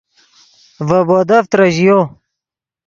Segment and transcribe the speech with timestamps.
[0.87, 1.97] ڤے بودف ترژیو